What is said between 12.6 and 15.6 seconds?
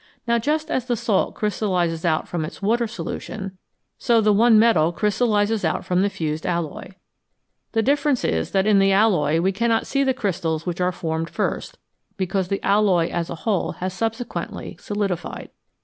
alloy as a whole has subsequently solidified.